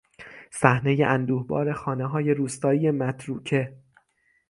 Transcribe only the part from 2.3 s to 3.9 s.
روستایی متروکه